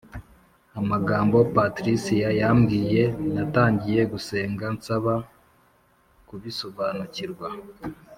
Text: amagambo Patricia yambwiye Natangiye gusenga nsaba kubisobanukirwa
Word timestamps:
amagambo 0.79 1.37
Patricia 1.55 2.29
yambwiye 2.41 3.03
Natangiye 3.33 4.01
gusenga 4.13 4.65
nsaba 4.75 5.13
kubisobanukirwa 6.27 7.47